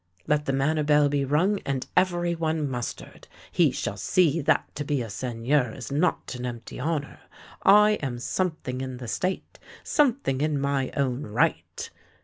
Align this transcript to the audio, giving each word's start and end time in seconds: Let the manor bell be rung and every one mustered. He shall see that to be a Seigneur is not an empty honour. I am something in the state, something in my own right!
Let 0.25 0.45
the 0.45 0.51
manor 0.51 0.81
bell 0.81 1.09
be 1.09 1.23
rung 1.23 1.59
and 1.63 1.85
every 1.95 2.33
one 2.33 2.67
mustered. 2.67 3.27
He 3.51 3.69
shall 3.69 3.97
see 3.97 4.41
that 4.41 4.73
to 4.73 4.83
be 4.83 5.03
a 5.03 5.11
Seigneur 5.11 5.71
is 5.73 5.91
not 5.91 6.33
an 6.33 6.43
empty 6.43 6.79
honour. 6.81 7.19
I 7.61 7.99
am 8.01 8.17
something 8.17 8.81
in 8.81 8.97
the 8.97 9.07
state, 9.07 9.59
something 9.83 10.41
in 10.41 10.59
my 10.59 10.89
own 10.97 11.27
right! 11.27 11.87